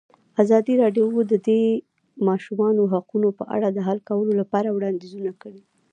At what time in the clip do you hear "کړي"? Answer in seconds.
5.41-5.61